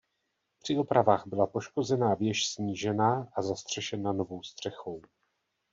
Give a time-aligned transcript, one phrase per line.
[0.59, 5.01] Při opravách byla poškozená věž snížená a zastřešena novou střechou.